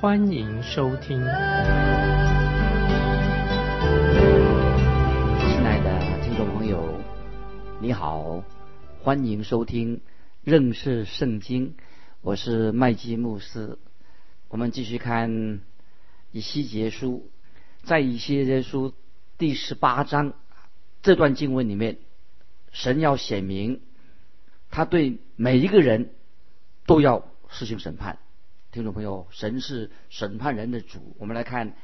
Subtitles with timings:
[0.00, 1.18] 欢迎收听。
[1.18, 1.26] 亲
[5.62, 6.98] 爱的听众朋友，
[7.82, 8.42] 你好，
[9.02, 10.00] 欢迎收听
[10.42, 11.74] 认识圣经。
[12.22, 13.76] 我是麦基牧师，
[14.48, 15.60] 我们继续看
[16.32, 17.28] 以西结书，
[17.82, 18.94] 在以西结书
[19.36, 20.32] 第十八章
[21.02, 21.98] 这段经文里面，
[22.72, 23.82] 神要显明，
[24.70, 26.14] 他对每一个人
[26.86, 28.18] 都要实行审判。
[28.72, 31.16] 听众朋友，神是审判人的主。
[31.18, 31.74] 我们来看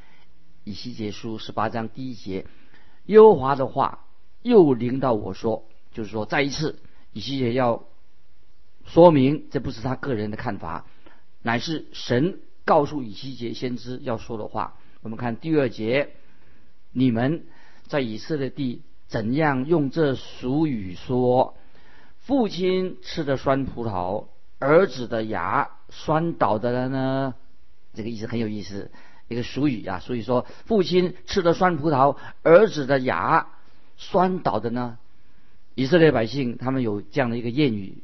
[0.63, 2.45] 以西结书十八章第一节，
[3.07, 4.05] 耶和华的话
[4.41, 6.79] 又临到我说，就是说再一次，
[7.11, 7.83] 以西结要。
[8.85, 10.85] 说明这不是他个人的看法，
[11.41, 14.77] 乃是神告诉以西结先知要说的话。
[15.01, 16.11] 我们看第二节，
[16.93, 17.47] 你们
[17.87, 21.57] 在以色列地怎样用这俗语说：
[22.19, 24.27] 父亲吃的酸葡萄，
[24.59, 27.35] 儿子的牙酸倒的了呢？
[27.93, 28.91] 这个意思很有意思，
[29.27, 29.99] 一个俗语啊。
[29.99, 33.47] 所以说，父亲吃了酸葡萄，儿子的牙
[33.97, 34.97] 酸倒的呢？
[35.75, 38.03] 以色列百姓他们有这样的一个谚语。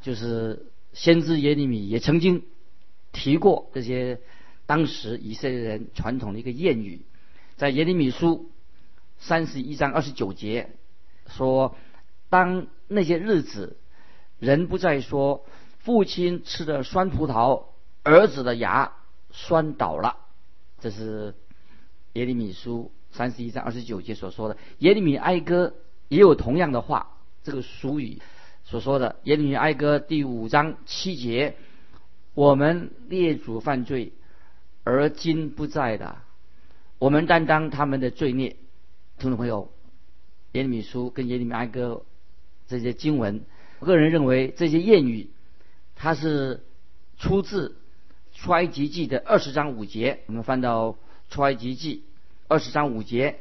[0.00, 2.44] 就是先知耶利米也曾经
[3.12, 4.20] 提过这些
[4.64, 7.02] 当时以色列人传统的一个谚语，
[7.56, 8.50] 在耶利米书
[9.18, 10.70] 三十一章二十九节
[11.26, 11.74] 说
[12.30, 13.76] ：“当那些日子，
[14.38, 15.44] 人不再说
[15.88, 17.64] 父亲吃的酸葡萄，
[18.02, 18.92] 儿子的牙
[19.30, 20.18] 酸倒了。”
[20.80, 21.34] 这是
[22.12, 24.58] 耶利米书三十一章二十九节所说的。
[24.80, 25.72] 耶利米哀歌
[26.08, 28.20] 也有同样的话，这个俗语。
[28.64, 31.56] 所说的耶利米哀歌第五章七节，
[32.34, 34.12] 我们列祖犯罪，
[34.84, 36.18] 而今不在的，
[36.98, 38.56] 我们担当他们的罪孽。
[39.16, 39.72] 听众朋友，
[40.52, 42.02] 耶利米书跟耶利米哀歌
[42.66, 43.40] 这些经文，
[43.78, 45.30] 我个人认为这些谚语，
[45.98, 46.64] 它是
[47.18, 47.76] 出自
[48.32, 50.20] 出埃及记的二十章五节。
[50.28, 50.96] 我们翻到
[51.28, 52.04] 出埃及记
[52.46, 53.40] 二十章五节，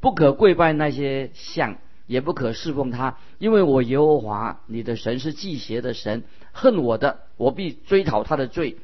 [0.00, 1.78] 不可跪拜那些像。
[2.06, 8.78] 也不可侍奉他，因为我耶和华你的神是祭邪的神，恨我的，我必追讨他的罪，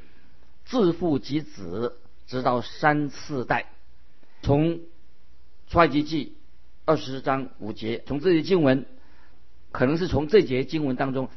[0.65, 3.67] 自父及子，直到三四代。
[4.43, 4.79] 从
[5.67, 6.37] 出埃及记
[6.85, 8.87] 二十章五节，从这些经文，
[9.73, 11.29] 可能是从这节经文当中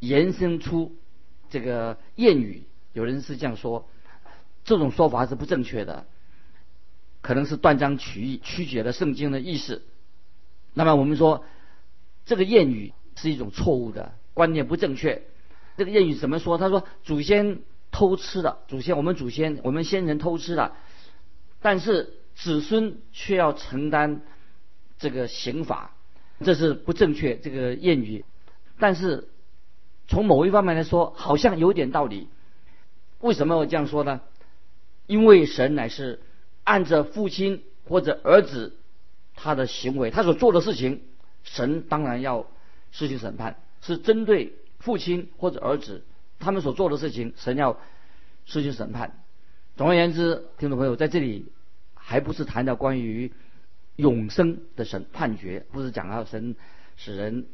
[0.00, 0.96] 延伸出
[1.48, 2.64] 这个谚语。
[2.92, 3.88] 有人是这样说，
[4.64, 6.06] 这种说法是不正确的，
[7.20, 9.82] 可能是断章取义，曲解了圣经的意思。
[10.74, 11.44] 那么我们说，
[12.26, 15.22] 这个谚语是一种错误的观念，不正确。
[15.76, 16.58] 这个谚语怎么说？
[16.58, 20.76] 他说：“祖先偷吃了，祖先我们祖先我们先人偷吃了，
[21.60, 24.22] 但是子孙却要承担
[24.98, 25.92] 这个刑罚，
[26.44, 28.24] 这是不正确。”这个谚语，
[28.78, 29.28] 但是
[30.10, 32.28] 从某一方面来说，好像有点道理。
[33.20, 34.20] 为什么我这样说呢？
[35.06, 36.20] 因为神乃是
[36.64, 38.76] 按着父亲或者儿子。
[39.42, 41.00] 他的行为，他所做的事情，
[41.44, 42.46] 神当然要
[42.90, 46.04] 实行审判，是针对父亲或者儿子
[46.38, 47.78] 他们所做的事情，神要
[48.44, 49.18] 实行审判。
[49.78, 51.46] 总而言之，听众朋友，在这里
[51.94, 53.32] 还不是谈到关于
[53.96, 56.54] 永生的审判决，不是讲到神
[56.98, 57.46] 使人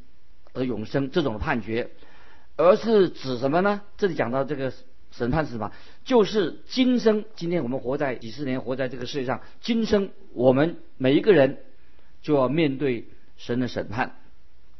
[0.53, 1.91] 得永生这种判决，
[2.56, 3.83] 而是指什么呢？
[3.97, 4.72] 这里讲到这个
[5.11, 5.72] 审判是什么？
[6.05, 11.59] 就是今生，今天我们活在几十年，活在这个世界上，今生我们每一个人。
[12.22, 13.06] 就要面对
[13.37, 14.17] 神的审判，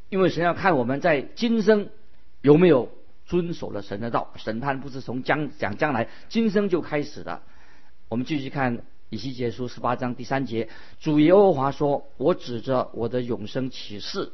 [0.09, 1.91] 因为神要看我们在今生
[2.41, 2.91] 有没有
[3.25, 4.33] 遵守了神的道。
[4.35, 7.43] 审判不是从将讲将来，今生就开始的。
[8.09, 10.69] 我们继续看以西结书十八章第三节，
[10.99, 14.33] 主耶和华说：“我指着我的永生启示，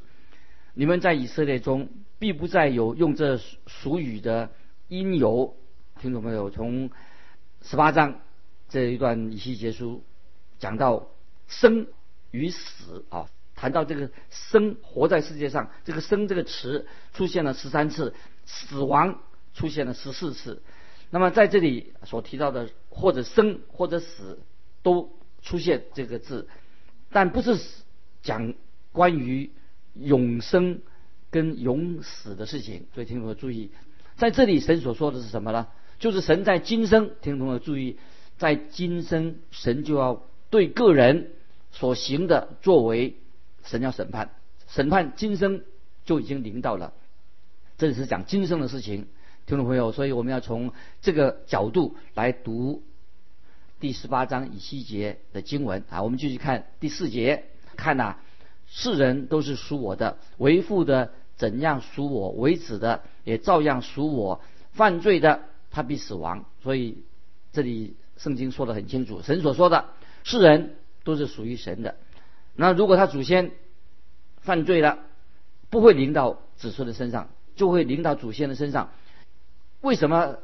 [0.74, 1.88] 你们在以色列中
[2.18, 4.50] 必不再有用这俗语的
[4.88, 5.56] 因由。”
[6.00, 6.90] 听众朋友，从
[7.62, 8.20] 十八章
[8.68, 10.04] 这一段以西结书
[10.58, 11.08] 讲到
[11.48, 11.86] 生。
[12.34, 18.14] 与死啊，谈到这个生活在世界上，这个生这个词出现了十三次，
[18.46, 19.20] 死亡
[19.52, 20.62] 出现了十四次。
[21.10, 24.38] 那么在这里所提到的，或者生或者死，
[24.82, 26.48] 都出现这个字，
[27.10, 27.58] 但不是
[28.22, 28.54] 讲
[28.92, 29.50] 关于
[29.94, 30.80] 永生
[31.30, 32.86] 跟永死的事情。
[32.94, 33.70] 所以听众朋友注意，
[34.16, 35.68] 在这里神所说的是什么呢？
[35.98, 37.96] 就是神在今生，听众朋友注意，
[38.36, 41.30] 在今生神就要对个人
[41.70, 43.16] 所行的作为，
[43.62, 44.30] 神要审判，
[44.66, 45.62] 审判今生
[46.04, 46.92] 就已经临到了。
[47.78, 49.06] 这里是讲今生的事情，
[49.46, 52.82] 听众朋友，所以我们要从这个角度来读
[53.80, 56.02] 第十八章以西节的经文啊。
[56.02, 57.44] 我们继续看第四节，
[57.76, 58.18] 看呐，
[58.74, 64.40] 世人都是属我的，为父的怎样属我，为子的也照样属我，
[64.72, 66.46] 犯罪的他必死亡。
[66.62, 67.04] 所以
[67.52, 69.90] 这里圣经说的很清楚，神所说的
[70.24, 71.96] 世人都是属于神的。
[72.56, 73.50] 那如果他祖先
[74.40, 74.98] 犯罪了，
[75.68, 77.28] 不会临到子孙的身上。
[77.54, 78.92] 就会临到祖先的身上。
[79.82, 80.38] 为什么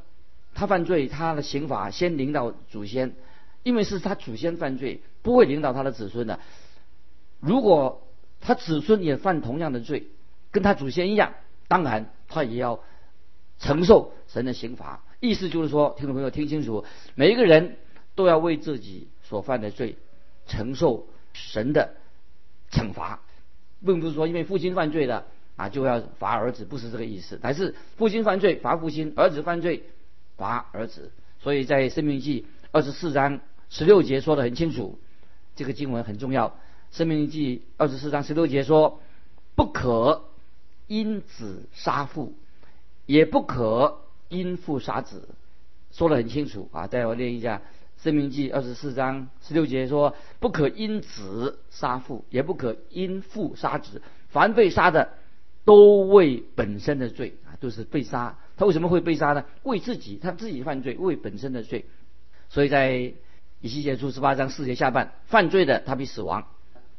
[0.52, 3.14] 他犯罪，他的刑罚先临到祖先？
[3.62, 6.38] 因为是他祖先犯罪，不会领导他的子孙的。
[7.40, 8.02] 如果
[8.40, 10.06] 他子孙也犯同样的罪，
[10.50, 11.34] 跟他祖先一样，
[11.68, 12.80] 当然他也要
[13.58, 15.02] 承受神的刑罚。
[15.20, 17.76] 意思就是说，听众朋友听清楚，每一个人
[18.14, 19.96] 都要为自己所犯的罪
[20.46, 21.94] 承受神的
[22.70, 23.20] 惩罚，
[23.84, 25.26] 并不是说因为父亲犯罪了。
[25.58, 27.36] 啊，就要罚儿子，不是这个意思。
[27.42, 29.82] 但是父亲犯罪罚父亲，儿子犯罪
[30.36, 31.10] 罚儿子。
[31.40, 35.00] 所以在《生命记》二十四章十六节说的很清楚，
[35.56, 36.50] 这个经文很重要。
[36.90, 39.00] 《生命记》二十四章十六节说
[39.54, 40.24] ：“不可
[40.86, 42.34] 因子杀父，
[43.06, 45.28] 也不可因父杀子。”
[45.92, 46.86] 说的很清楚啊。
[46.86, 47.58] 待会我念一下
[48.02, 54.02] 《生命记》二十四章十六节说：“不可因子杀父，也不可因父杀子。
[54.28, 55.10] 凡被杀的。”
[55.64, 58.38] 都为本身的罪啊，都是被杀。
[58.56, 59.44] 他为什么会被杀呢？
[59.64, 61.84] 为自己，他自己犯罪，为本身的罪。
[62.48, 63.12] 所以在
[63.60, 66.46] 以西结书十八章四节下半，犯罪的他必死亡。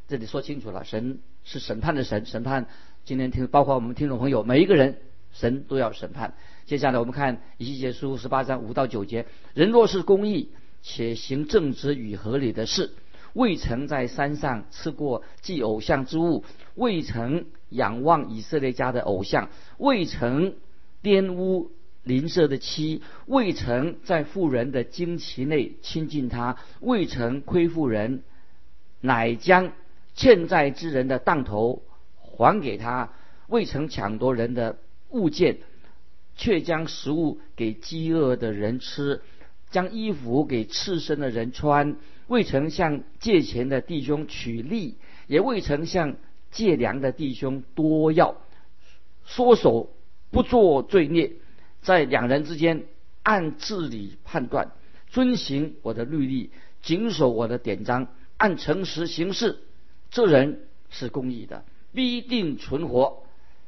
[0.10, 2.66] 这里说清楚了，神是审判的神，审判
[3.06, 4.98] 今天听，包括我们听众朋友每一个人，
[5.32, 6.34] 神都要审判。
[6.66, 10.50] 接下来我们看以西结书十八章五到九节：人若是公义，
[10.82, 12.90] 且行正直与合理的事。
[13.34, 20.56] 未曾在山上吃过祭偶像之物，未曾仰望以色列家的偶像，未曾
[21.04, 21.70] 玷污
[22.02, 28.24] 邻舍的妻，未曾在妇人的经期内亲近他，未曾亏负人，
[29.02, 29.72] 乃将
[30.20, 31.82] 欠债之人的当头
[32.20, 33.14] 还给他，
[33.48, 34.78] 未曾抢夺人的
[35.12, 35.60] 物件，
[36.36, 39.22] 却将食物给饥饿的人吃，
[39.72, 41.96] 将衣服给赤身的人穿。
[42.28, 46.18] 未曾向借钱的弟兄取利，也未曾向
[46.52, 48.36] 借粮的弟兄多要，
[49.24, 49.90] 缩手
[50.32, 51.32] 不做罪孽，
[51.82, 52.84] 在两人之间
[53.24, 54.72] 按治理判断，
[55.08, 56.52] 遵行我的律例，
[56.82, 59.60] 谨守我的典章，按诚实行事，
[60.12, 61.64] 这人是公义的，
[61.94, 63.24] 必定存活。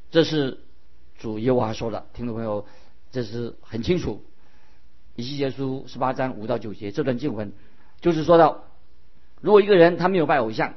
[0.09, 0.59] 这是
[1.19, 2.65] 主耶和华说的，听众朋友，
[3.11, 4.23] 这是很清楚。
[5.15, 7.53] 以西结书十八章五到九节这段经文。
[7.99, 8.63] 就是说到，
[9.41, 10.73] 如果一个人他没有拜偶像，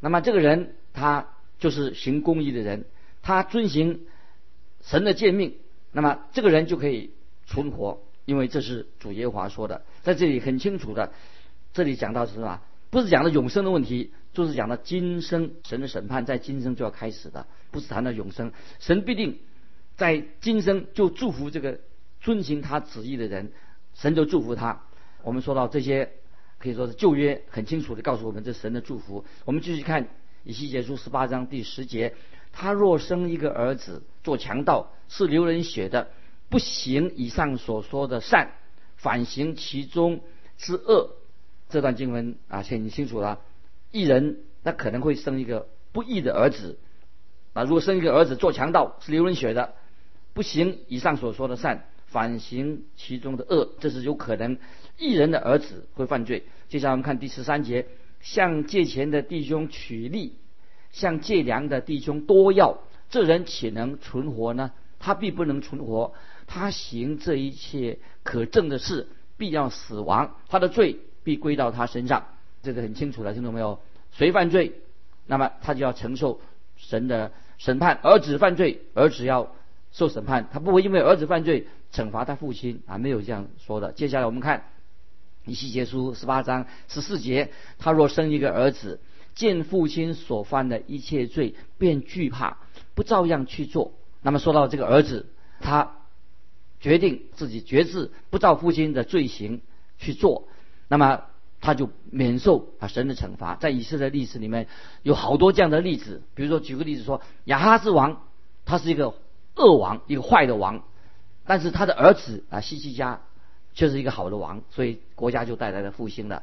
[0.00, 2.84] 那么这个人他就是行公义的人，
[3.22, 4.00] 他遵行
[4.82, 5.56] 神的诫命，
[5.92, 7.12] 那么这个人就可以
[7.46, 11.12] 存活，因为这是主耶和华说的，在这里很清楚的，
[11.72, 12.60] 这里讲到是什么？
[12.90, 19.38] 不是讲的永生的问题，就是讲的今生神的审判在今生就要开始的，不是谈到永生，神必定
[19.96, 21.80] 在今生就祝福这个
[22.20, 23.52] 遵行他旨意的人，
[23.94, 24.82] 神就祝福他。
[25.22, 26.12] 我们说到这些。
[26.58, 29.24] 可以说是旧约很清楚的告诉我们这神的祝福。
[29.44, 30.06] 我们继续看
[30.44, 32.14] 以西结书十八章第十节：
[32.52, 36.10] 他若生一个儿子做强盗，是流人血的，
[36.48, 38.52] 不行以上所说的善，
[38.94, 40.20] 反行其中
[40.56, 41.16] 之恶。
[41.68, 43.40] 这段经文啊，很清楚了。
[43.92, 46.78] 一人那可能会生一个不义的儿子
[47.52, 49.74] 啊，如果生一个儿子做强盗，是流人血的，
[50.32, 54.56] 不行以上所说的善，反行其中的恶，这是有可能。
[54.98, 56.44] 异人的儿子会犯罪。
[56.68, 57.86] 接下来我们看第十三节：
[58.20, 60.38] 向借钱的弟兄取利，
[60.90, 62.78] 向借粮的弟兄多要，
[63.10, 64.72] 这人岂能存活呢？
[64.98, 66.14] 他必不能存活。
[66.46, 70.36] 他行这一切可证的事，必要死亡。
[70.48, 72.26] 他的罪必归到他身上。
[72.62, 73.78] 这个很清楚了，听懂没有？
[74.12, 74.72] 谁犯罪，
[75.26, 76.40] 那么他就要承受
[76.76, 77.98] 神的审判。
[78.02, 79.54] 儿子犯罪，儿子要
[79.90, 80.48] 受审判。
[80.52, 83.92] 他不会因为儿子犯罪惩罚他父亲啊，没有这样说的。
[83.92, 84.64] 接下来我们看。
[85.44, 87.50] 以西结书十八章十四节，
[87.80, 89.00] 他若生一个儿子，
[89.34, 92.58] 见父亲所犯的一切罪，便惧怕，
[92.94, 93.92] 不照样去做。
[94.20, 95.26] 那么说到这个儿子，
[95.60, 95.96] 他
[96.78, 99.62] 决定自己决志，不照父亲的罪行
[99.98, 100.46] 去做，
[100.86, 101.24] 那么
[101.62, 103.54] 他就免受啊神的惩罚。
[103.56, 104.68] 在以色列历史里面
[105.02, 108.20] 有好多这样的例子，比如说举个例子说，亚哈斯王
[108.66, 109.14] 他是一个
[109.56, 110.84] 恶王，一个坏的王，
[111.46, 113.22] 但是他的儿子啊西西家。
[113.74, 116.42] 却是一个好的王，所以国家就带来了复兴了。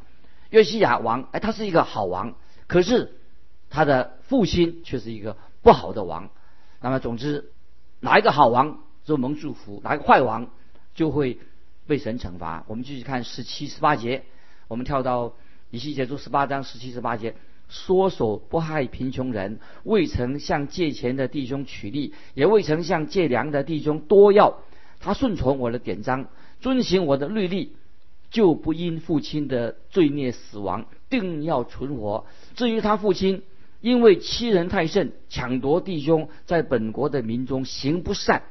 [0.50, 2.34] 约西亚王，哎，他是一个好王，
[2.66, 3.20] 可是
[3.70, 6.32] 他的父亲却是一个不好的王。
[6.82, 7.52] 那么，总之，
[8.00, 10.50] 哪一个好王就蒙祝福，哪一个坏王
[10.96, 11.38] 就会
[11.86, 12.64] 被神惩罚。
[12.66, 14.26] 我们继续看十七、十八节，
[14.70, 15.34] 我们跳到
[15.72, 17.36] 以西结书十八章十七、十八节。
[17.72, 24.58] 缩手不害贫穷人，未曾向借钱的弟兄取利，也未曾向借粮的弟兄多要。
[25.00, 26.30] 他顺从我的典章，
[26.62, 27.74] 遵行我的律例，
[28.32, 32.26] 就不因父亲的罪孽死亡，定要存活。
[32.56, 33.44] 至于他父亲，
[33.82, 38.42] 因为欺人太甚，抢夺弟兄，在本国的民中行不善，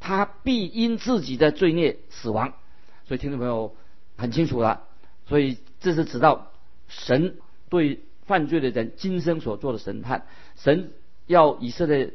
[0.00, 2.52] 他必因自己的罪孽死亡。
[3.08, 3.74] 所以听众朋友
[4.18, 4.82] 很清楚了，
[5.30, 6.52] 所以这是指到
[6.88, 7.36] 神
[7.70, 8.00] 对。
[8.26, 10.92] 犯罪的人今生所做的审判，神
[11.26, 12.12] 要以色列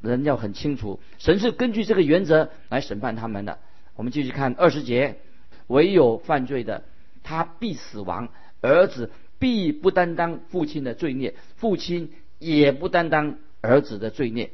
[0.00, 3.58] 人要很清楚，神是根据这个原则来审判他们的。
[3.94, 5.18] 我们继续看二十节，
[5.66, 6.84] 唯有犯罪的，
[7.22, 8.28] 他必死亡；
[8.62, 14.52] 儿子必不担当父亲的罪孽，父亲也不担当儿子的罪孽。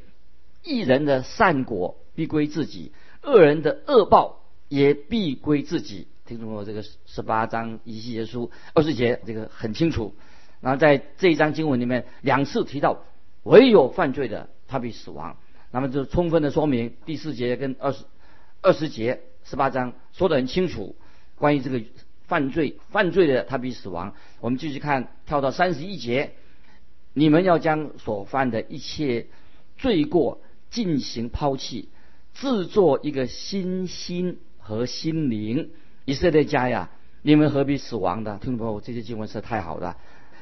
[0.65, 2.91] 一人的善果必归自己，
[3.23, 6.07] 恶人的恶报也必归自己。
[6.27, 10.15] 听众朋友这个十八章以西结书二十节，这个很清楚。
[10.59, 13.03] 然后在这一章经文里面两次提到，
[13.43, 15.37] 唯有犯罪的他必死亡。
[15.69, 18.05] 那么就充分的说明第四节跟二十
[18.61, 20.95] 二十节十八章说的很清楚，
[21.35, 21.79] 关于这个
[22.23, 24.15] 犯罪犯罪的他必死亡。
[24.39, 26.33] 我们继续看跳到三十一节，
[27.13, 29.27] 你们要将所犯的一切
[29.77, 30.41] 罪过
[30.71, 31.89] 进行抛弃，
[32.33, 35.69] 制作一个新心和心灵。
[36.05, 36.89] 以色列家呀，
[37.23, 38.37] 你们何必死亡的？
[38.37, 39.97] 听众朋友，这些经文是太好了。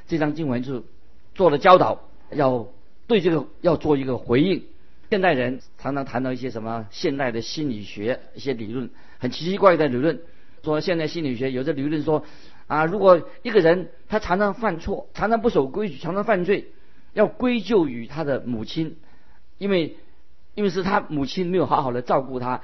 [0.07, 0.83] 这张经文就
[1.33, 2.01] 做了教导，
[2.31, 2.67] 要
[3.07, 4.63] 对这个要做一个回应。
[5.09, 8.89] 现代人常常谈到一些什么现代的心理学一些理论，
[9.19, 10.19] 很奇奇怪怪的理论。
[10.63, 12.25] 说现代心理学有的理论说，
[12.67, 16.69] 啊，如果一个人他常常犯错，常常不守规矩，常常犯罪，
[17.13, 18.95] 要归咎于他的母亲，
[19.57, 19.97] 因为
[20.55, 22.61] 因为是他母亲没有好好的照顾他，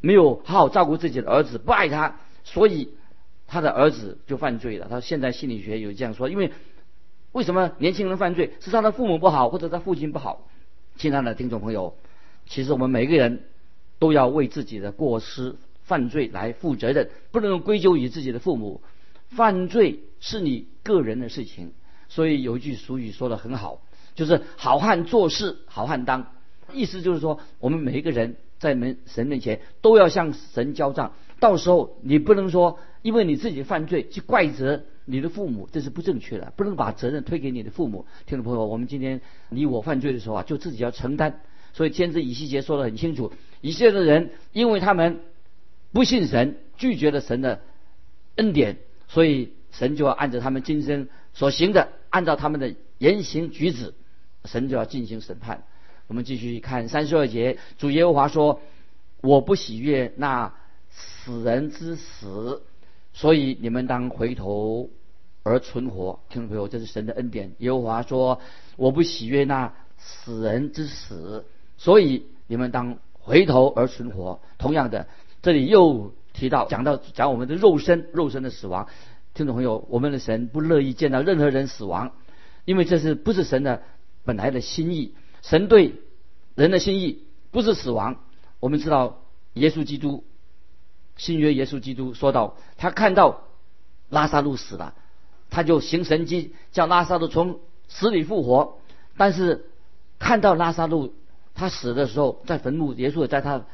[0.00, 2.90] 没有好好照顾自己的儿子，不爱他，所以。
[3.50, 4.88] 他的儿子就犯罪了。
[4.90, 6.52] 他现在心理学有这样说，因为
[7.32, 8.52] 为什么年轻人犯罪？
[8.60, 10.46] 是他的父母不好，或者他父亲不好？
[10.98, 11.96] 亲爱的听众朋友，
[12.46, 13.44] 其实我们每个人
[13.98, 18.82] 都要为自己的过失、犯罪来负责任，不能归咎于自己的父母。
[19.30, 21.72] 犯罪是你个人的事情，
[22.10, 23.80] 所以有一句俗语说的很好，
[24.14, 26.34] 就是“好汉做事好汉当”，
[26.74, 31.12] 意思就是说，我们每一个人在门神面前都要向神交账。
[31.40, 32.78] 到时候你不能说。
[33.00, 38.06] 因为你自己犯罪去怪责你的父母，这是不正确的，不能把责任推给你的父母。
[38.26, 41.40] 听众朋友，我们今天你我犯罪的时候啊，就自己要承担。
[41.72, 45.20] 所以先知以西结说的很清楚，以色列人因为他们
[45.92, 47.60] 不信神，拒绝了神的
[48.34, 53.94] 恩典，所以神就要按照他们今生所行的，按照他们的言行举止，
[54.44, 55.62] 神就要进行审判。
[56.08, 58.62] 我们继续看三十二节，主耶和华说
[59.20, 60.54] ：“我不喜悦那
[60.90, 62.62] 死人之死。”
[63.12, 64.88] 所以你们当回头
[65.42, 67.52] 而存活，听众朋友，这是神的恩典。
[67.58, 68.40] 耶和华说
[68.76, 71.44] ：“我不喜悦那死人之死。”
[71.76, 74.40] 所以你们当回头而存活。
[74.56, 75.08] 同样的，
[75.42, 78.88] 这里又提到讲到讲我们的肉身，肉身的死亡。
[79.34, 82.12] 听众朋友，我们的神不乐意见到任何人死亡，
[82.64, 83.82] 因为这是不是神的
[84.24, 85.12] 本来的心意？
[85.42, 85.94] 神对
[86.54, 88.20] 人的心意不是死亡。
[88.60, 89.22] 我们知道
[89.54, 90.24] 耶稣基督。
[91.16, 93.42] 新约耶稣基督说到，他看到
[94.08, 94.94] 拉萨路死了，
[95.50, 98.78] 他就行神迹，叫拉萨路从死里复活。
[99.16, 99.66] 但是
[100.20, 101.12] 看到拉萨路
[101.56, 103.64] 他死的时候，在坟墓，耶稣在他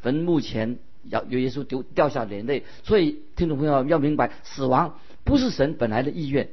[0.00, 2.64] 坟墓前，要有耶稣丢掉下眼泪。
[2.84, 6.50] 所以听众朋友要明白，死亡不是神本来的意愿，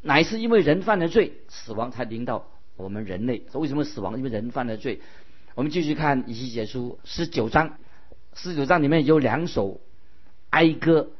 [0.00, 2.46] 乃是因为人犯了罪，死亡才临到
[2.78, 3.42] 我们人类。
[3.52, 4.16] 为什么死亡？
[4.16, 5.00] 因为人犯了罪。
[5.54, 7.76] 我们继续看以西结书十九章，
[8.32, 9.82] 十九章里面有两首。
[10.50, 11.10] 哀歌，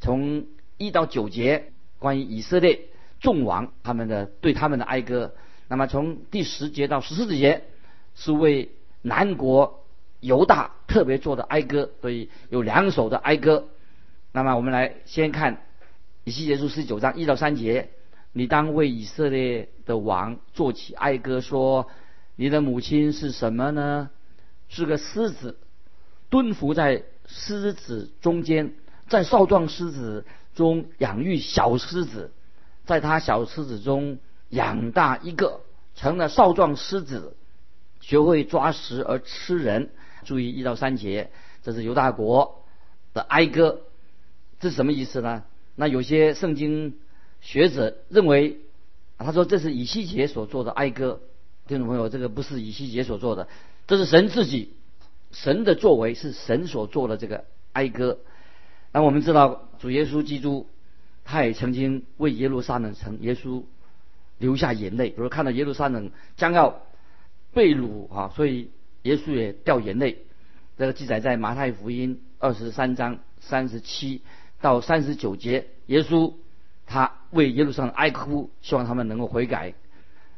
[0.00, 0.44] 从
[0.76, 2.88] 一到九节关于以色列
[3.20, 5.34] 众王他们的对他们的哀歌。
[5.66, 7.64] 那么从第十节到十四节
[8.14, 9.86] 是为南国
[10.20, 13.68] 犹大特别做的哀歌，所以有两首的哀歌。
[14.32, 15.62] 那么我们来先看
[16.24, 17.88] 以西结书十九章一到三节，
[18.32, 21.88] 你当为以色列的王做起哀歌，说
[22.36, 24.10] 你的母亲是什么呢？
[24.68, 25.58] 是个狮子，
[26.28, 27.04] 蹲伏在。
[27.32, 28.74] 狮子中间，
[29.06, 32.32] 在少壮狮子中养育小狮子，
[32.84, 34.18] 在他小狮子中
[34.48, 35.60] 养大一个，
[35.94, 37.36] 成了少壮狮子，
[38.00, 39.90] 学会抓食而吃人。
[40.24, 41.30] 注意一到三节，
[41.62, 42.64] 这是犹大国
[43.14, 43.82] 的哀歌。
[44.58, 45.44] 这是什么意思呢？
[45.76, 46.96] 那有些圣经
[47.40, 48.58] 学者认为，
[49.18, 51.20] 他说这是以西结所做的哀歌。
[51.66, 53.46] 听众朋友，这个不是以西结所做的，
[53.86, 54.72] 这是神自己，
[55.30, 58.18] 神的作为是神所做的这个哀歌。
[58.92, 60.66] 那我们知道主耶稣基督，
[61.24, 63.62] 他也曾经为耶路撒冷城耶稣
[64.38, 66.82] 流下眼泪，比如看到耶路撒冷将要
[67.52, 68.70] 被掳啊，所以
[69.02, 70.24] 耶稣也掉眼泪。
[70.76, 74.22] 这个记载在马太福音二十三章三十七
[74.60, 76.32] 到三十九节，耶稣
[76.90, 79.74] 他为耶路撒冷哀哭，希望他们能够悔改。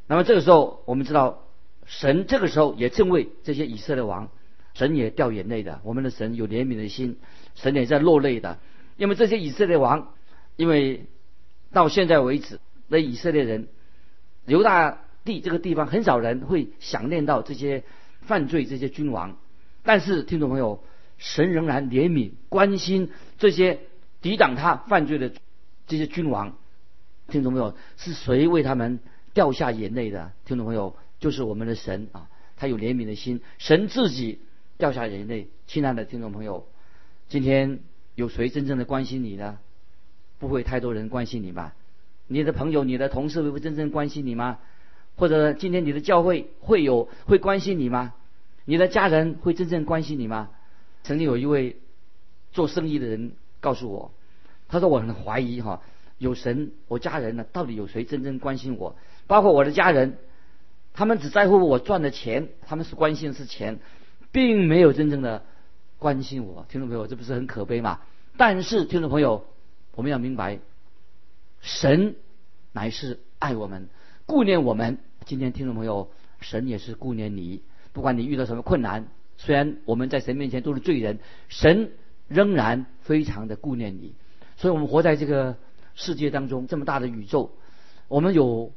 [0.06, 1.44] 那么这个时候，我们知道
[1.86, 4.28] 神这个时候也正为这些以色列王，
[4.74, 5.80] 神也掉眼泪的。
[5.82, 7.18] 我们的神有怜悯的心。
[7.54, 8.58] 神也在落泪的，
[8.96, 10.12] 因为这些以色列王，
[10.56, 11.06] 因为
[11.72, 13.68] 到现在为止，那以色列人
[14.46, 17.84] 犹大地这个地方很少人会想念到这些
[18.20, 19.38] 犯罪这些君王，
[19.82, 20.82] 但是听众朋友，
[21.18, 23.80] 神仍然怜悯关心这些
[24.20, 25.32] 抵挡他犯罪的
[25.92, 26.56] 这些君王。
[27.28, 28.98] 听众朋友，是谁为他们
[29.34, 30.32] 掉下眼泪的？
[30.46, 34.40] 听众朋友，就是我们的神啊，他有怜悯的心，神自己
[34.78, 35.48] 掉下眼泪。
[35.66, 36.66] 亲爱的听众朋友。
[37.28, 37.80] 今天
[38.14, 39.58] 有谁真正的关心你呢？
[40.38, 41.74] 不会太多人关心你吧？
[42.26, 44.60] 你的朋友、你的同事会不会真正关心你吗？
[45.16, 48.14] 或者今天你的教会会有会关心你吗？
[48.64, 50.48] 你的家人会真正关心你吗？
[51.04, 51.76] 曾经有一位
[52.50, 54.10] 做生意的人告诉我，
[54.72, 55.82] 他说我很怀疑哈，
[56.18, 58.96] 有神，我家人呢到底有谁真正关心我？
[59.28, 60.16] 包括我的家人，
[60.94, 63.78] 他们只在乎我赚的钱，他们是关心的是钱，
[64.32, 65.44] 并没有真正的。
[65.98, 68.00] 关心我，听众朋友，这不是很可悲吗？
[68.36, 69.46] 但是，听众朋友，
[69.94, 70.58] 我们要明白，
[71.60, 72.16] 神
[72.72, 73.88] 乃是爱我们、
[74.26, 74.98] 顾念我们。
[75.26, 76.10] 今天，听众朋友，
[76.40, 77.62] 神也是顾念你。
[77.92, 81.92] 不管你遇到什么困难，虽然我们在神面前都是罪人，神
[82.26, 84.16] 仍然非常的顾念你。
[84.56, 85.56] 所以，我们活在这个
[85.94, 87.52] 世界当中，这么大的宇宙，
[88.08, 88.72] 我们有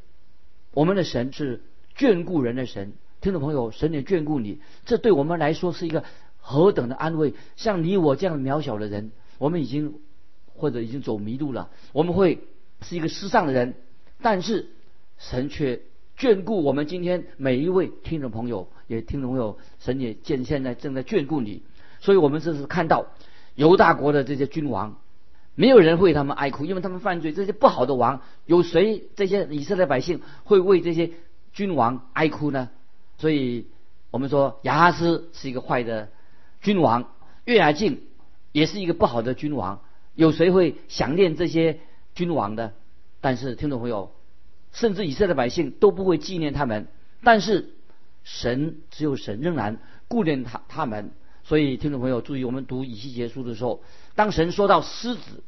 [0.74, 1.62] 我们的神是
[1.98, 2.94] 眷顾人的神。
[3.22, 6.04] 听众朋友，神也眷顾你，这对我们来说是一个。
[6.48, 7.34] 何等的安慰！
[7.56, 9.96] 像你我这样渺小的人，我们已经
[10.54, 11.72] 或者已经走迷路了。
[11.92, 12.44] 我们会
[12.82, 13.74] 是一个失丧的人，
[14.22, 14.70] 但是
[15.18, 15.82] 神却
[16.16, 16.86] 眷顾我们。
[16.86, 21.64] 今天每一位听众朋友，也听众朋友，神也见现在正在眷顾你。
[22.00, 23.08] 所以我们这是看到
[23.56, 25.00] 犹大国的这些君王，
[25.56, 27.32] 没有人为他们哀哭，因为他们犯罪。
[27.32, 31.12] 这些不好的王，有谁这些以色列百姓会为这些
[31.54, 32.70] 君王哀哭呢？
[33.18, 33.68] 所以
[34.12, 36.10] 我们说亚哈斯是一个坏的。
[36.62, 37.12] 君王
[37.46, 38.02] 约雅敬
[38.52, 39.82] 也是一个不好的君王，
[40.14, 41.80] 有谁会想念这些
[42.16, 42.74] 君王的？
[43.22, 44.12] 但是听众朋友，
[44.72, 46.88] 甚至以色列百姓都不会纪念他们。
[47.24, 47.70] 但是
[48.24, 51.12] 神只有神仍然顾念他他们。
[51.48, 53.84] 所以听众朋友注意，我们读以西结书的时候，
[54.16, 55.44] 当神说到狮子，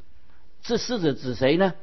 [0.61, 1.73] 这狮子指谁呢？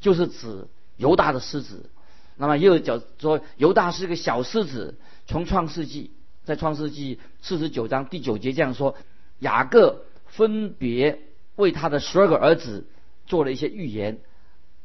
[0.00, 1.90] 就是指犹大的狮子。
[2.36, 6.12] 那么也有讲说犹大是个小狮子，从创世纪。
[6.44, 8.94] 在创世纪四十九章第九节这样说：
[9.38, 11.20] 雅各分别
[11.56, 12.86] 为他的十二个儿子
[13.26, 14.20] 做了一些预言，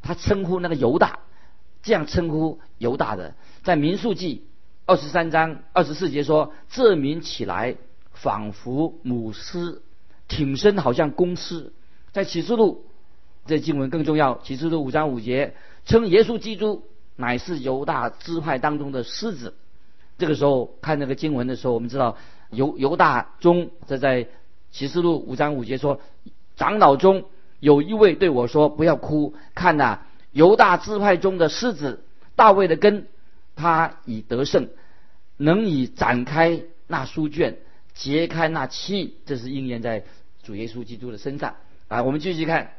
[0.01, 1.19] 他称呼那个犹大，
[1.83, 3.35] 这样称呼犹大的。
[3.61, 4.47] 在民数记
[4.85, 7.75] 二十三章二十四节说：这名起来
[8.21, 9.81] 仿佛母狮，
[10.27, 11.71] 挺身好像公狮。
[12.11, 12.85] 在启示录
[13.45, 15.55] 这经文更重要，启示录五章五节
[15.85, 16.83] 称耶稣基督
[17.15, 19.55] 乃是犹大支派当中的狮子。
[20.17, 22.17] 这个时候看那个经文的时候，我们知道
[22.49, 24.27] 犹犹大中这在
[24.71, 26.01] 启示录五章五节说，
[26.55, 27.25] 长老中
[27.59, 29.99] 有一位对我说：“不要哭，看呐，
[30.31, 32.03] 犹大支派中的狮子
[32.35, 33.07] 大卫的根，
[33.55, 34.67] 他已得胜，
[35.37, 37.59] 能以展开那书卷，
[37.99, 40.05] 揭开那气。”这是应验在
[40.41, 41.57] 主耶稣基督的身上
[41.89, 42.01] 啊。
[42.03, 42.71] 我们继续看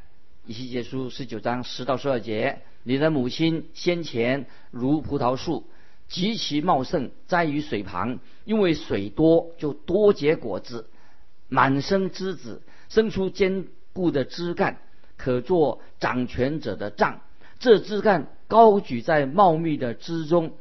[0.47, 5.67] 以西结书十九章十到十二节：你的母亲先前如葡萄树。
[6.09, 10.91] 极其茂盛，栽于水旁，因为水多就多结果子，
[11.47, 14.81] 满生枝子，生出坚固的枝干，
[15.17, 17.21] 可做掌权者的杖。
[17.61, 20.55] 这枝干高举在茂密的枝中，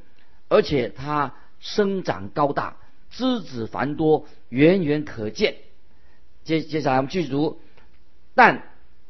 [0.50, 2.78] 而且它生长高大，
[3.12, 5.56] 枝子繁多，远远可见。
[6.44, 7.60] 接接下来我们继续读，
[8.36, 8.64] 但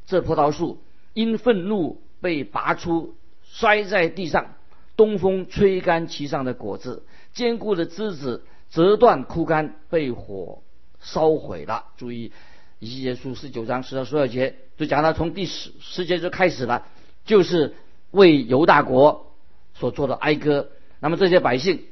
[0.06, 0.82] 这葡萄树
[1.14, 4.56] 因愤怒被拔出，摔在地上。
[4.96, 10.62] 东风吹干其上的果子，坚固的枝子折断枯干，被火
[11.00, 11.86] 烧毁了。
[11.96, 12.34] 注意，
[12.80, 16.86] 以西结书十九章十到十二节就讲到，从第十十节就开始了，
[17.24, 17.76] 就是
[18.12, 19.34] 为犹大国
[19.74, 20.70] 所做的哀歌。
[21.00, 21.86] 那么这些百姓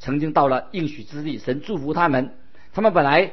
[0.00, 2.34] 曾经到了应许之地，神祝福他们，
[2.72, 3.32] 他们本来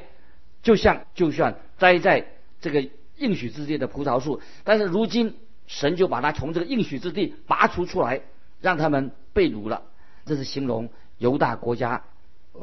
[0.62, 2.28] 就像就像栽在
[2.62, 8.22] 这个应许之地的葡萄树，但是如今神就把它从这个应许之地拔除出来，
[8.62, 9.82] 让他们被掳了。
[10.26, 12.04] 这是形容犹大国家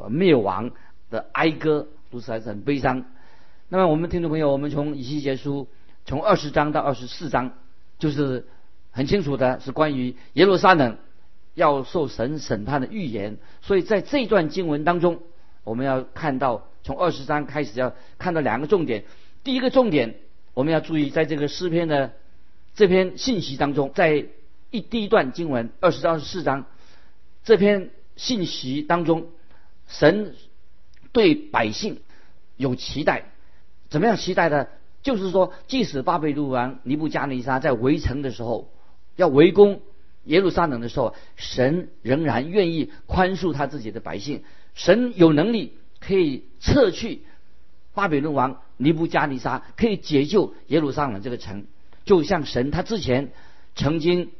[0.09, 0.71] 灭亡
[1.09, 3.05] 的哀歌，如此还是很悲伤。
[3.69, 5.67] 那么我们听众朋友，我们从以西结书
[6.05, 7.53] 从二十章到二十四章，
[7.97, 8.45] 就是
[8.91, 10.97] 很清楚的是关于耶路撒冷
[11.55, 13.37] 要受神审判的预言。
[13.61, 15.21] 所以在这段经文当中，
[15.63, 19.05] 我们要看到从二十章开始要看到两个重点。
[19.43, 20.15] 第一个重点，
[20.53, 22.13] 我们要注意在这个诗篇的
[22.75, 24.27] 这篇信息当中，在
[24.69, 26.65] 一第一段经文二十到二十四章
[27.43, 29.27] 这篇信息当中，
[29.87, 30.35] 神
[31.11, 32.01] 对百姓
[32.57, 33.25] 有期待。
[33.89, 34.67] 怎么样期待呢？
[35.03, 38.71] 就是说，即使巴比鲁王尼布加尼撒在围城的时候，
[39.15, 39.81] 要围攻
[40.25, 44.43] 耶路撒冷的时候，神仍然愿意宽恕他自己的百姓。
[44.73, 47.23] 神有能力可以撤去
[47.93, 51.65] 巴比伦王尼布加尼撒，可以解救耶路撒冷这个城，
[52.03, 53.31] 就像神他之前
[53.75, 54.31] 曾经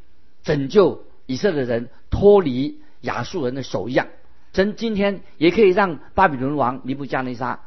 [0.44, 4.08] 拯救以色列人脱离亚述人的手一样。
[4.54, 7.62] 神今天也可以让巴比伦王尼布加尼撒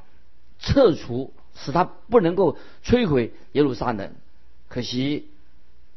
[0.59, 1.33] 撤除。
[1.61, 4.12] 使他不能够摧毁耶路撒冷，
[4.68, 5.26] 可惜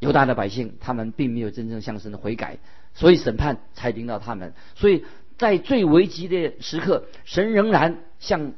[0.02, 2.58] 犹大的百姓他们并没有真正向神的悔改，
[2.92, 4.52] 所以审判才临到他们。
[4.74, 5.04] 所以
[5.38, 8.52] 在最危急的时刻，神仍然向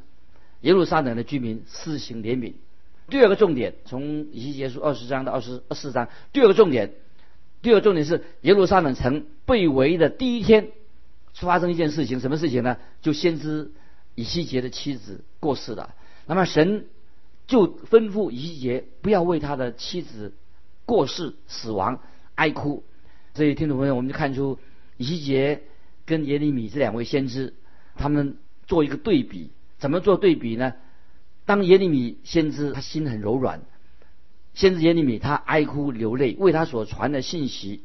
[0.62, 2.54] 耶路撒冷的居民施行怜悯。
[3.08, 6.92] 第二个重点，从以西结书二十章到二十四章，第二个重点，
[7.60, 10.68] 第二个重点是耶路撒冷城被围的第一天，
[11.34, 12.78] 发生一件事情，什么事情呢？
[13.02, 13.70] 就先知
[14.14, 15.94] 以西结的妻子过世了。
[16.26, 16.86] 那么神。
[17.46, 20.32] 就吩咐以西结不要为他的妻子
[20.86, 22.00] 过世死亡
[22.34, 22.84] 哀哭。
[23.34, 24.58] 所以听众朋友，我们就看出
[24.96, 25.62] 以西结
[26.06, 27.54] 跟耶利米这两位先知，
[27.96, 29.50] 他们做一个对比。
[29.78, 30.74] 怎么做对比呢？
[31.44, 33.62] 当耶利米先知他心很柔软，
[34.54, 37.82] 先知耶利米他哀哭流泪，为他所传的信息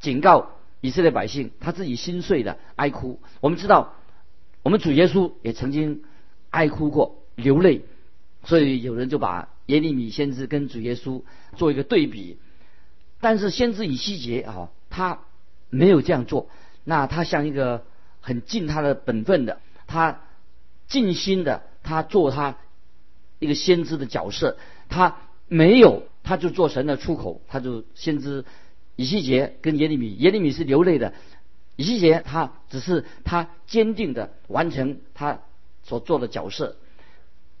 [0.00, 3.20] 警告以色列百姓，他自己心碎的哀哭。
[3.40, 3.94] 我们知道，
[4.62, 6.02] 我们主耶稣也曾经
[6.50, 7.82] 哀哭过流泪。
[8.44, 11.22] 所以有人就把耶利米先知跟主耶稣
[11.56, 12.38] 做一个对比，
[13.20, 15.20] 但是先知以西结啊，他
[15.68, 16.48] 没有这样做。
[16.84, 17.84] 那他像一个
[18.22, 20.22] 很尽他的本分的，他
[20.86, 22.56] 尽心的，他做他
[23.40, 24.56] 一个先知的角色。
[24.88, 28.46] 他没有，他就做神的出口，他就先知
[28.96, 31.12] 以西结跟耶利米，耶利米是流泪的，
[31.76, 35.40] 以西结他只是他坚定的完成他
[35.82, 36.76] 所做的角色。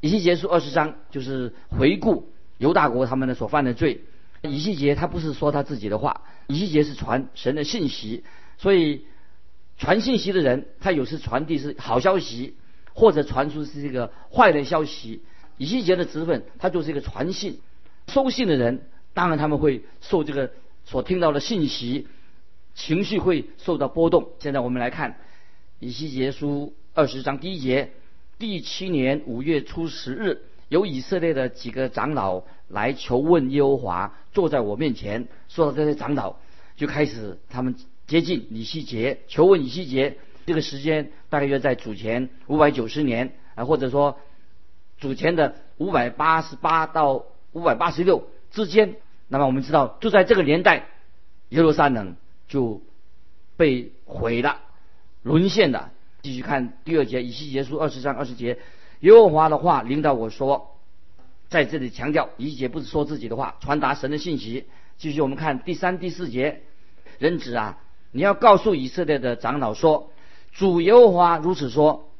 [0.00, 4.02] 以西结书二十章就是回顾犹大国他们的所犯的罪。
[4.42, 8.22] 以西结他不是说他自己的话，以西结是传神的信息，
[8.56, 9.04] 所以
[9.76, 12.54] 传信息的人，他有时传递是好消息，
[12.94, 15.22] 或者传出是这个坏的消息。
[15.56, 17.58] 以西结的职分，他就是一个传信、
[18.06, 20.52] 收信的人，当然他们会受这个
[20.84, 22.06] 所听到的信息，
[22.76, 24.28] 情绪会受到波动。
[24.38, 25.16] 现在我们来看
[25.80, 27.90] 以西结书二十章第一节。
[28.38, 35.26] 第七年五月初十日，有以色列的几个长老来求问耶和华，坐在我面前。
[35.48, 36.36] 说到这些长老，
[36.76, 37.74] 就开始他们
[38.06, 40.16] 接近以西结，求问以西结。
[40.46, 44.18] 这个时间大约在主前五百九十年啊，或者说
[44.98, 48.94] 主前的五百八十八到五百八十六之间。
[49.26, 50.86] 那么我们知道，就在这个年代，
[51.48, 52.14] 耶路撒冷
[52.46, 52.80] 就
[53.56, 54.60] 被毁了，
[55.22, 55.90] 沦陷了。
[56.28, 58.58] 继续看第二节，以西结书二十章二十节，
[59.00, 60.76] 耶和华的话领导我说，
[61.48, 64.66] 在这里强调以西结不是说自己的话，传达神的信息。
[64.98, 66.64] 继续我们看第三、第四节，
[67.18, 67.78] 人子啊，
[68.12, 70.12] 你要告诉以色列的长老说，
[70.52, 72.10] 主耶和华如此说，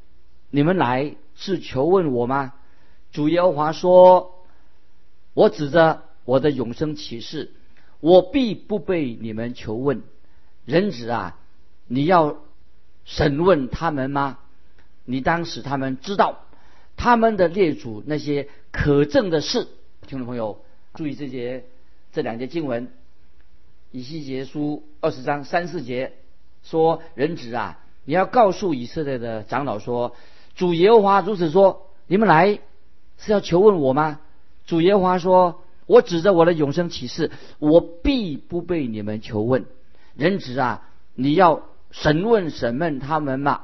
[0.49, 2.53] 你们来是求问我吗？
[3.11, 4.43] 主耶和华说，
[5.35, 7.51] 我指着我的永生启示，
[7.99, 10.01] 我必不被你们求问。
[10.65, 11.37] 人子啊，
[11.85, 12.37] 你要。
[13.05, 14.39] 审问他们吗？
[15.05, 16.41] 你当使他们知道
[16.95, 19.67] 他们的列祖那些可证的事。
[20.05, 20.61] 听众朋友，
[20.93, 21.65] 注意这节
[22.13, 22.91] 这两节经文，
[23.91, 26.13] 以西结书二十章三四节
[26.63, 30.15] 说：“人子啊，你要告诉以色列的长老说，
[30.55, 32.59] 主耶和华如此说：你们来
[33.17, 34.19] 是要求问我吗？
[34.67, 39.65] 主耶和华说：我指着我的永生启示，我必不被你们求问。
[40.15, 43.63] 人子啊，你要。”审问审问他们嘛？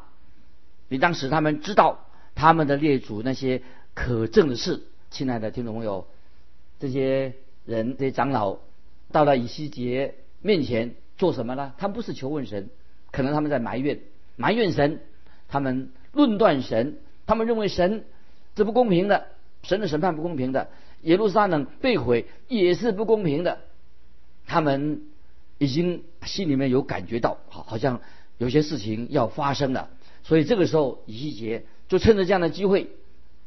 [0.88, 3.62] 你当时他们知道他们的列祖那些
[3.94, 4.84] 可证的事。
[5.12, 6.08] 亲爱的听众朋友，
[6.80, 7.34] 这些
[7.66, 8.58] 人这些长老
[9.12, 11.74] 到了以西结面前做什么呢？
[11.78, 12.70] 他们不是求问神，
[13.12, 14.00] 可能他们在埋怨
[14.36, 15.00] 埋怨神，
[15.48, 18.06] 他们论断神，他们认为神
[18.58, 19.28] 是不公平的，
[19.64, 20.70] 神的审判不公平的。
[21.02, 23.60] 耶路撒冷被毁也是不公平的。
[24.48, 25.04] 他们
[25.58, 28.02] 已经心里面有感觉到，好，好像
[28.38, 29.90] 有些事情要发生了。
[30.24, 32.90] 所以这个时候，以西结就趁着这样的机会，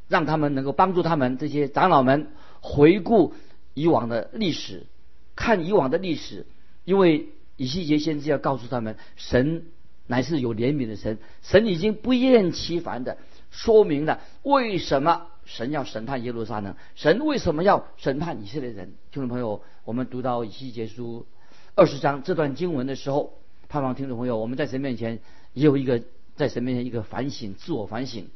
[0.08, 2.28] 让他们能够帮助他们这些长老们
[2.60, 3.34] 回顾
[3.74, 4.86] 以往的历史，
[5.34, 6.46] 看以往的历史，
[6.84, 9.66] 因为以西结先知要告诉他们，神
[10.06, 13.18] 乃是有怜悯的神，神已经不厌其烦的
[13.50, 18.94] 说明了为什么神要审判耶路撒冷，神为什么要审判以色列人。
[19.10, 21.26] 听众朋友，我们读到以西结书
[21.78, 23.38] 二十章这段经文的时候，
[23.68, 25.20] 盼望听众朋友我们在神面前
[25.52, 26.02] 也有一个。
[26.34, 28.28] 在神面前一个反省，自我反省。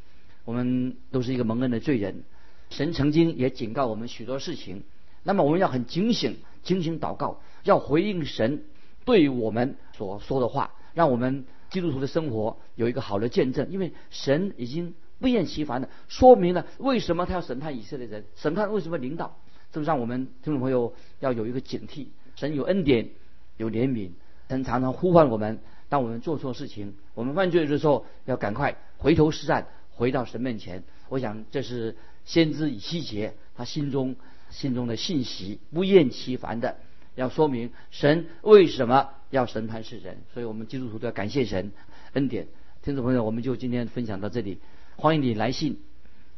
[0.44, 2.22] 我们都是一个蒙恩的罪人，
[2.70, 4.84] 神曾经也警告我们许多事情。
[5.24, 8.64] 那么我们要很警醒，警醒祷告，要回应神
[9.04, 13.72] 对我们所说的话，让我们基督徒的生活有一个好的见证。
[13.72, 19.36] 因为神已经不厌其烦的说明了为什么他要审判以色列人，审判为什么领导，
[19.72, 22.06] 这让我们听众朋友要有一个警惕。
[22.34, 23.10] 神有恩典，
[23.56, 24.10] 有怜悯，
[24.48, 25.60] 神常常呼唤我们。
[25.88, 30.84] 当我们做错事情，我们犯罪的时候，要赶快回头是岸，回到神面前。
[31.10, 34.16] 我想这是先知以西结他心中
[34.48, 36.76] 心中的信息，不厌其烦的
[37.14, 40.16] 要说明神为什么要审判世人。
[40.32, 41.72] 所以我们基督徒都要感谢神
[42.14, 42.46] 恩典。
[42.82, 44.58] 听众朋友，我们就今天分享到这里，
[44.96, 45.78] 欢迎你来信，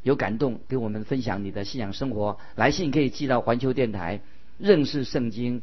[0.03, 4.21] 有感动给我们分享你的信仰生活，来信可以寄到环球电台
[4.59, 5.63] 认识圣经